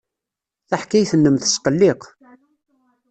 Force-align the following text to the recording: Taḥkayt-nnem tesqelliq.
Taḥkayt-nnem 0.69 1.35
tesqelliq. 1.37 2.01